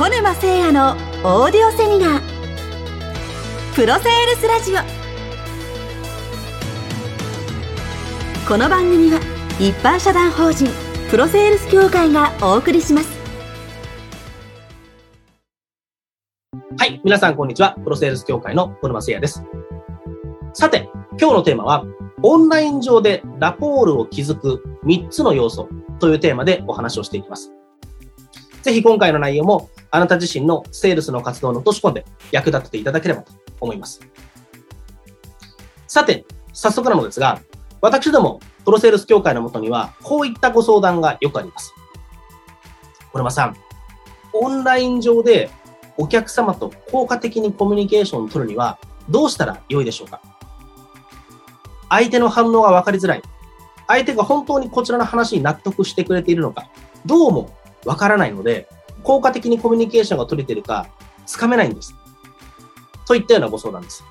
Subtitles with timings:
[0.00, 0.92] 小沼誠也の
[1.24, 2.22] オーディオセミナー
[3.74, 4.76] プロセールスラジオ
[8.48, 9.20] この番組は
[9.58, 10.70] 一般社団法人
[11.10, 13.10] プロセールス協会がお送りします
[16.78, 17.72] はい、皆さんこんにちは。
[17.84, 19.44] プロセールス協会の小沼誠也です。
[20.54, 20.88] さて、
[21.20, 21.84] 今日のテーマは、
[22.22, 27.52] オンライン上でラポールを築く3つの要素というテーマでお話をしていきます。
[28.62, 34.00] ぜひ今回の内容もあなた自身のセールスの活動に落とし込んで役立てていただければと思います。
[35.86, 37.40] さて、早速なのですが、
[37.80, 41.74] 私どもプロセールス協会のもとにはこういったご相談がよくあります。
[43.12, 43.56] 小沼さん、
[44.32, 45.50] オンライン上で
[45.96, 48.78] お客様と効果的にコミュニケーションを取るには
[49.08, 50.20] どうしたら良いでしょうか？
[51.88, 53.22] 相手の反応が分かりづらい。
[53.88, 56.70] 相手が本当にこちらの話に納得してくれているのか、
[57.04, 57.50] どうも
[57.84, 58.68] 分からないので、
[59.02, 60.86] 効果的にコミュニケーションが取れてるか、
[61.26, 61.94] つかめないんです。
[63.06, 64.04] といったようなご相談です。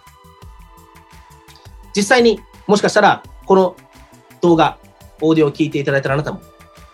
[1.95, 3.75] 実際にもしかしたら、この
[4.41, 4.77] 動画、
[5.21, 6.41] オーディオを聞いていただいたあなたも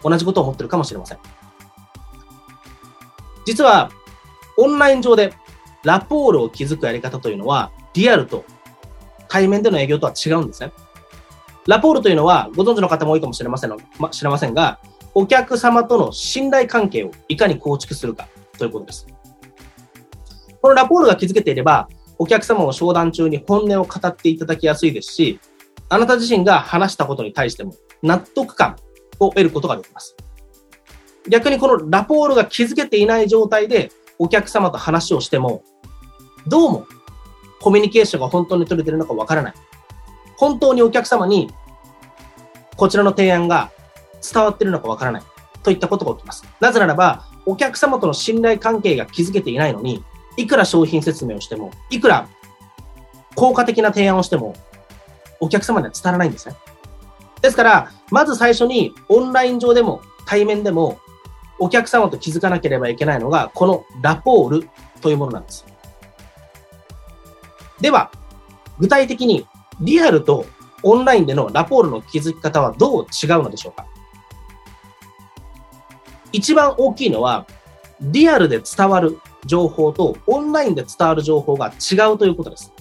[0.04, 1.20] 同じことを思ってるかもしれません。
[3.46, 3.92] 実は、
[4.58, 5.34] オンライン上で
[5.84, 8.46] ラポールを築くやり方というのは、リアルと
[9.28, 10.72] 対面での営業とは違うんですね。
[11.68, 14.80] ラポールというのは、ご存知の方も多いかもしれませんの、ま、知れませんが、
[15.18, 18.28] お客様との信頼関係をいかに構築するか
[18.58, 19.08] ということです。
[20.62, 21.88] このラポールが築けていれば、
[22.20, 25.40] お客様を商談中に本音を語っていただきやすいですし、
[25.88, 28.76] あなた自身が話したことに対しても納得感
[29.20, 30.18] を得ることができます。
[31.30, 35.64] 逆にこのラポールが築けていない状態でお客様と話をしても、
[36.46, 36.88] どうも
[37.62, 39.54] コミュニケーションが本当に取れているのかわからない。
[40.36, 41.50] 本当にお客様に
[42.76, 43.72] こちらの提案が
[44.22, 45.24] 伝わってるのかわからない。
[45.64, 46.46] といったことが起きます。
[46.60, 50.04] なぜならば、お客様との信頼関係が築けていないのに、
[50.38, 52.28] いくら商品説明をしても、いくら
[53.36, 54.56] 効果的な提案をしても、
[55.40, 56.56] お客様には伝わらないんですね。
[57.42, 61.00] ですから、まず最初にオンライン上でも対面でも
[61.60, 64.70] お客様と気づかなければいけないのが、このラポール
[65.02, 65.66] というものなんです。
[67.82, 68.12] では、
[68.80, 69.46] 具体的に
[69.82, 70.46] リアルと
[70.84, 73.86] オンラインでのラポールの築き方はどう違うのでしょうか
[76.32, 77.46] 一番大きいのは、
[78.02, 82.74] リアルで伝わる情報とオンラインで伝わる情報が違うということです。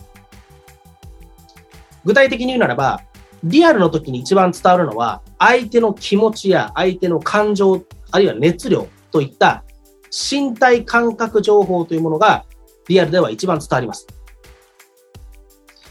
[2.05, 3.03] 具体的に言うならば、
[3.45, 9.65] リアルの時に一番伝わるのは、相手の気持ちや相手の感情、あるいは熱量といった
[10.11, 12.45] 身体感覚情報というものが
[12.89, 14.07] リアルでは一番伝わります。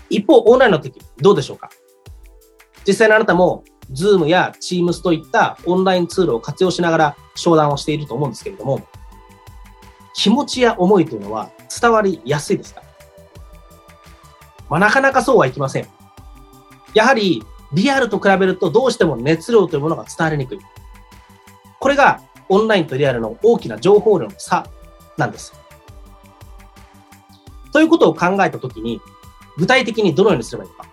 [0.09, 1.69] 一方、オンラインの時、どうでしょうか？
[2.85, 8.85] 実際にあなたも、Zoom や Teams といったオンラインツールを活用しながら商談をしていると思うんですけれども、
[10.15, 11.49] 気持ちや思いというのは
[11.81, 12.81] 伝わりやすいですか？
[14.69, 15.87] まあ、なかなかそうはいきません。
[16.93, 17.43] やはり、
[17.73, 20.59] リアルと比べるとどうしても熱量というものが伝わりにくい。
[21.79, 24.67] これがオンラインとリアルの大きな情報量の差
[25.17, 25.53] なんです。
[27.71, 29.01] ということを考えたときに、
[29.57, 30.85] 具体的にどのようにすればいいのか。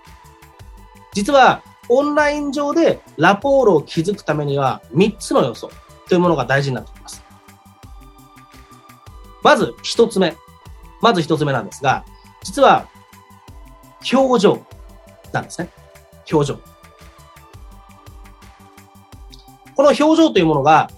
[1.12, 5.70] 実は、オンライン上でラポールを築くためには3つの要素
[6.08, 7.22] というものが大事になってきます。
[9.42, 10.36] まず1つ目。
[11.02, 12.04] まず1つ目なんですが、
[12.42, 12.86] 実は、
[14.12, 14.64] 表情
[15.32, 15.68] なんですね。
[16.30, 16.60] 表情。
[19.74, 20.90] この表情というものが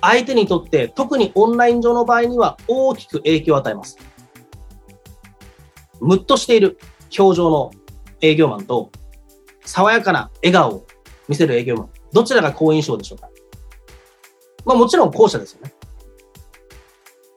[0.00, 3.98] 相手にとって特にオンライン上の場合には大きく影響を与えます。
[6.00, 6.78] ムッとしている
[7.16, 7.70] 表情の
[8.22, 8.90] 営業マンと
[9.64, 10.86] 爽やかな笑顔を
[11.28, 11.90] 見せる営業マン。
[12.12, 13.28] どちらが好印象でしょうか？
[14.64, 15.72] まあもちろん後者ですよね。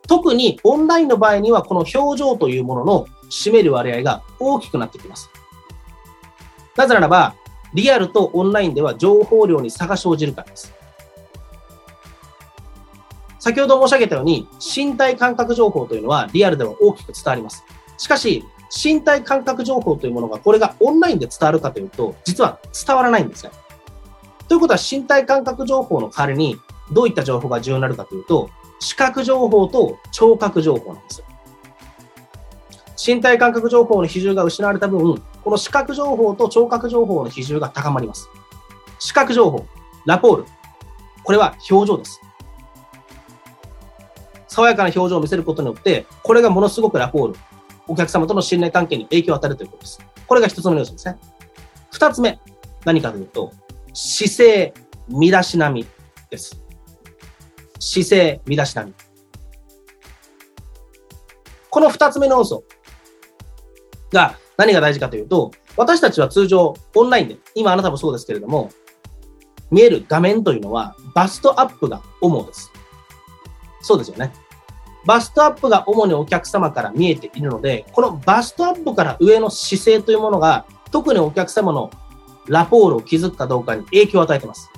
[0.08, 5.30] 特にオンラインの場合にはこの表情というものの占める割合が大きくなってきます。
[6.75, 7.36] なぜならば、
[7.74, 10.74] リアルとオンラインでは情報量に差が生じるからです。
[13.40, 17.63] 先ほど申し上げたように、身体感覚情報というのはリアルでは大きく伝わります。
[17.98, 18.44] しかし、
[18.75, 23.51] 身体感覚情報というものが、これがオンラインで伝わるかというと、実は伝わらないんですね。
[24.48, 26.57] ということは、身体感覚情報の代わりに、
[26.92, 28.50] どういった情報が重要になるかというと、
[28.80, 31.25] 視覚情報と聴覚情報なんですよ。
[33.16, 38.30] 身体感覚情報の比重が失われた分、この視覚情報と聴覚情報の比重が高まります。
[39.00, 39.66] 視覚情報、
[40.06, 40.45] ラポール。
[41.24, 42.21] これは表情です。
[44.48, 47.36] 爽やかな表情を見せることによって、これがものすごくラポール、
[47.87, 49.99] お客様との信頼関係に影響を与えるということです。
[50.27, 51.17] これが一つ目の要素ですね。
[51.91, 52.39] 二つ目、
[52.83, 53.51] 何かというと、
[53.93, 54.73] 姿勢、
[55.07, 55.85] 身だしなみ
[56.29, 56.61] です。
[57.79, 58.93] 姿勢、身だしなみ。
[61.69, 62.63] この二つ目の要素
[64.11, 68.71] が何が大事かというと、私たちは通常オンラインで、今あなたもそうですけれども、
[69.71, 72.71] 見える画面というのはバストアップが主です。
[73.81, 74.31] そうですよね。
[75.06, 81.92] バストアップが主にお客様から見えているので、このバストアップから上の姿勢というものが、特にお客様の
[82.48, 84.72] ラポールを築くかどうかに影響を与えています。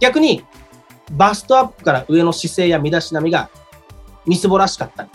[0.00, 0.44] 逆に、
[1.12, 3.50] バストアップから上の姿勢や身だしなみが
[4.26, 5.10] みすぼらしかったり、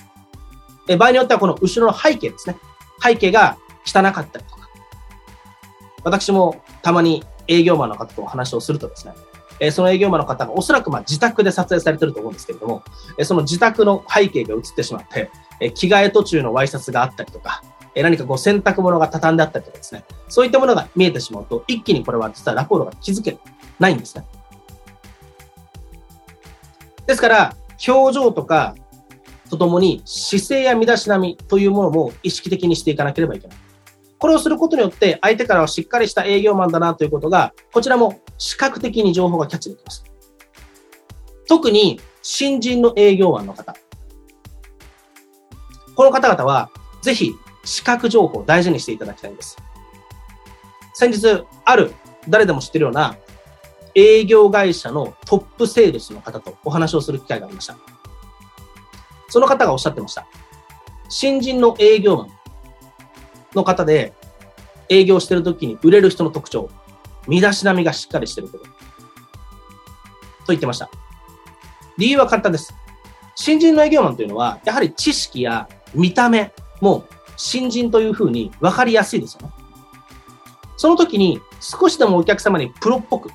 [0.88, 2.58] え場合によってはこの後ろの背景ですね。
[3.04, 4.69] 背景が汚かったりとか。
[6.04, 9.14] 私もたまに営業マンの方とお話をするとですね、
[9.59, 12.83] えその営業マンの方がおそらくま自宅で撮影されてると思うんですけれども、
[13.18, 17.63] えその自宅の背景が映ってしまって、え着替え途中のワイシャツがあったりとか、
[17.95, 23.38] え何かこう洗濯物が畳んであったりとかですね、そういったものが見えてしまうと、一気にこれは実はラポールが気づけ
[23.80, 24.25] ないんですね。
[27.07, 27.56] ですから、
[27.88, 28.75] 表情とか
[29.50, 33.57] とともに姿勢や身だしなみというものも意識的にしていかなければいけない。
[34.19, 40.04] これをすることによって相手からはしっかりした営業マンだなということが、こちらも視覚的に情報がキャッチできます。
[41.48, 43.75] 特に新人の営業マンの方。
[45.96, 46.69] この方々は
[47.02, 47.34] ぜひ
[47.64, 49.58] 視覚情報を大事にしていただきたいんです。
[50.94, 51.94] 先日、ある
[52.28, 53.16] 誰でも知ってるような
[53.94, 57.78] 営業会社のトップセールスの方とお話をする機会がありました。
[59.30, 60.28] その方がおっしゃってました。
[61.10, 62.37] 新人の営業マン
[63.57, 64.13] の方で、
[64.89, 66.69] 営業してる時に売れる人の特徴、
[67.27, 68.63] 身だしなみがしっかりしてること。
[68.63, 68.69] と
[70.48, 70.89] 言ってました。
[71.98, 72.74] 理由は簡単です。
[73.36, 77.06] 新人の営業マンというのは、やはり知識や見た目も
[77.36, 79.54] 新人というふうに分かりやすいですよね。
[80.77, 83.30] その時に少しでもお客様にプロっぽく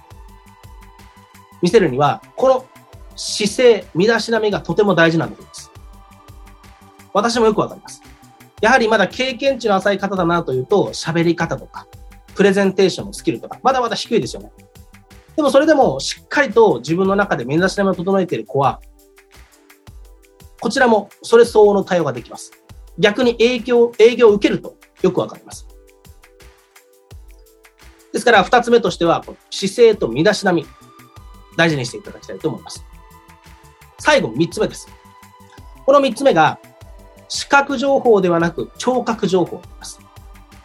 [1.61, 2.67] 見せるには、この
[3.15, 5.71] 姿勢、身だしなみがとても大事なんだと思います。
[7.13, 8.03] 私もよくわかります。
[8.63, 11.89] やはりまだ経験値の浅い方だなというと、喋り方とか、
[12.35, 14.53] プレゼンテーションのスキルとか、まだまだ低いですよね。
[15.35, 18.81] でもそれでもしっかりと自分の中で目指しなみを整えている子は、
[20.61, 22.53] こちらもそれ相応の対応ができます。
[22.99, 25.67] 逆に影響、営業を受けるとよくわかります。
[28.13, 30.67] ですから二つ目としては、姿勢と身だしなみ、
[31.57, 32.85] 大事にしていただきたいと思います。
[33.99, 34.87] 最後、三つ目です。
[35.85, 36.61] この三つ目が、
[37.33, 39.99] 視覚情報ではなく聴覚情報になります。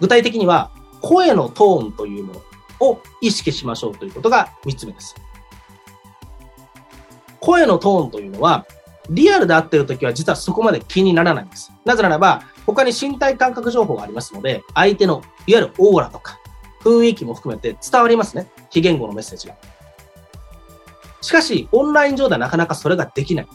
[0.01, 0.69] 具体的には、
[1.01, 5.15] 声のトーンというものを意識しましょうということが3つ目です。
[7.39, 8.65] 声のトーンというのは、
[9.09, 11.71] リアルで会っているときは実はそこまで気にならないんです。
[11.85, 16.37] なぜならば、他に身体感覚情報がありますので、相手のいわゆるオーラとか
[16.81, 18.51] 雰囲気も含めて伝わりますね。
[18.69, 19.55] 非言語のメッセージが。
[21.21, 23.47] しかし、オンライン上ではなかなかそれができない。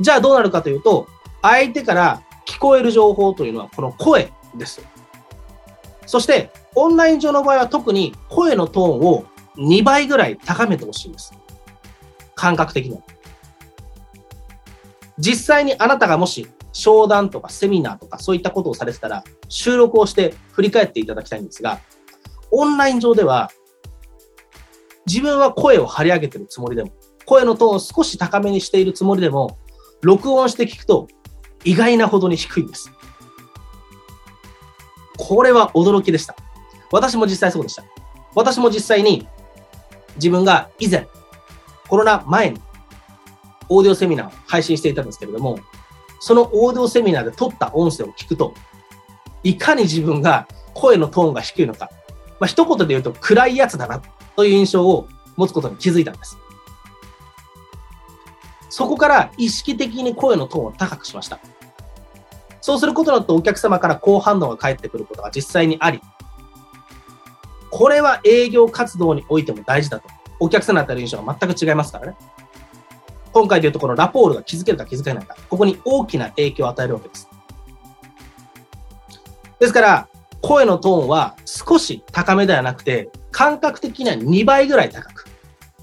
[0.00, 1.06] じゃあどうなるかというと、
[1.44, 4.82] 相手から聞こえる情報というのはこの声です。
[6.06, 9.26] そして、オンライン上の場合は特に声のトーンを
[9.58, 11.34] 2倍ぐらい高めてほしいんです。
[12.34, 12.98] 感覚的に。
[15.18, 21.78] 実際にあなたがもし商談とかセミナーとかそういったことをされてたら収録をして振り返っていただきたいんですが、
[22.50, 23.50] オンライン上では
[25.06, 26.92] 自分は声を張り上げてるつもりでも、
[27.26, 29.58] 声のトーンを少し高めにしているつもりでも、
[30.00, 31.08] 録音して聞くと
[31.64, 32.92] 意外なほどに低いんです。
[35.16, 36.36] これは驚きでした。
[36.90, 37.84] 私も実際そうでした。
[38.34, 39.26] 私も実際に
[40.16, 41.08] 自分が以前、
[41.88, 42.60] コロナ前に
[43.68, 45.58] オーディオセミナーを配信していたんですけれども、
[46.20, 48.54] そのオーディオセミナーで撮った音声を聞くと、
[49.42, 51.90] いかに自分が声のトーンが低いのか、
[52.40, 54.02] まあ、一言で言うと暗いやつだな
[54.36, 56.38] という印象を持つことに気づいたんです。
[58.70, 61.38] そこから意識的に声のトーンを高くしました。
[62.64, 66.00] そうすることによってお客様から高反応が返ってくることが実際にあり、
[67.70, 70.08] これは営業活動においても大事だと。
[70.40, 72.16] お客様だったら印象が全く違いますからね。
[73.34, 77.28] 今回で言うとこのラポールが気づけるか気づけないか、ここに大きな影響を与えるわけです。
[79.60, 80.08] ですから、
[80.40, 85.26] 声のトーンは少し高めではなくて、感覚的には2倍ぐらい高く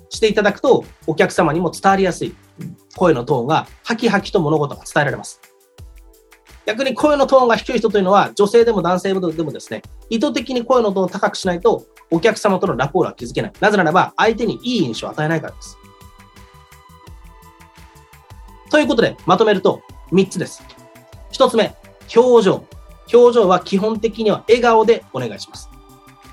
[0.09, 2.35] していただくと、お客様にも伝わりやすい
[2.95, 5.50] 声のトーンが、ハキハキと物事が伝えられます。
[6.65, 13.53] 逆に声のトーンが低い人というのは、女性でも男性でもですね、意図的に声のトーンを高くしないと、お客様とのラポールは築けない。
[13.59, 15.77] なぜならば、相手にいい印象を与えないからです。
[18.69, 20.63] ということで、まとめると、3つです。
[21.31, 21.75] 1つ目、
[22.15, 22.65] 表情。
[23.13, 25.69] 表情は基本的には笑顔でお願いします。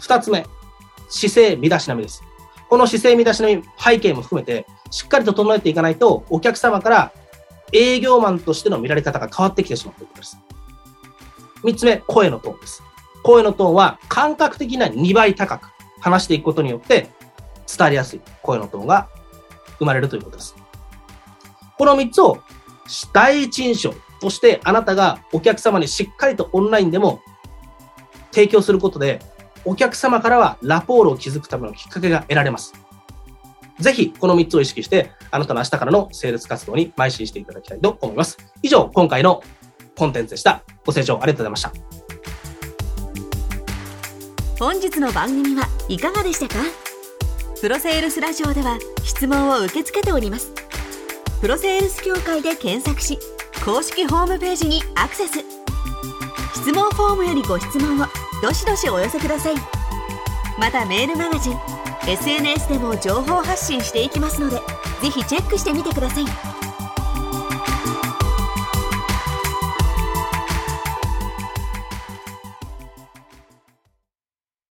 [0.00, 0.46] 2つ目、
[1.08, 2.22] 姿勢、身だしなみです。
[2.68, 7.12] この姿勢、身だしなみ、背景も含めて、しっかりと整えていかないと、お客様から
[7.72, 10.38] 営業マンとしての見られ方が変わってきてしまうということです。
[11.64, 12.82] 三つ目、声のトーンです。
[13.22, 15.68] 声のトーンは感覚的な2倍高く
[16.00, 17.10] 話していくことによって
[17.66, 19.08] 伝わりやすい声のトーンが
[19.78, 20.54] 生まれるということです。
[21.76, 22.38] この3つを
[23.12, 27.20] 第一印象としてあなたがお客様にしっかりとオンラインでも
[28.32, 29.20] 提供することで
[29.64, 32.72] お客様からはラポールを築くためのきっかけが得られます。
[33.78, 38.38] ぜひこの3つを意識してあなたの明日からのセールス活動に邁進していただきたいと思います。
[38.62, 39.42] 以上、今回の
[39.96, 40.62] コンテンツでした。
[40.84, 41.72] ご清聴ありがとうございました。
[44.58, 46.56] 本日の番組はいかがでしたか？
[47.60, 50.52] プロセールスラジオでは質問を受け付けております
[51.40, 53.18] プロセールス協会で検索し
[53.64, 55.44] 公式ホームページにアクセス
[56.54, 58.06] 質問フォームよりご質問を
[58.42, 59.54] どしどしお寄せください
[60.56, 61.77] またメールマガジン
[62.08, 64.56] SNS でも情報発信していきますので
[65.02, 66.57] ぜひチェックしてみてください。